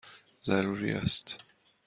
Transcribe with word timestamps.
ضروری 0.41 0.91
است! 0.93 1.37